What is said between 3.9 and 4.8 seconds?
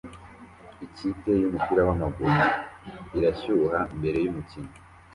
mbere yumukino